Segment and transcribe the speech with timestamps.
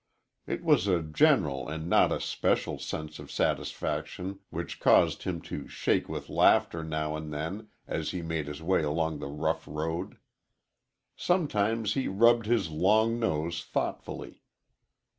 [0.47, 5.67] It was a general and not a special sense of satisfaction which caused him to
[5.67, 10.17] shake with laughter now and then as he made his way along the rough road.
[11.15, 14.41] Sometimes he rubbed his long nose thoughtfully.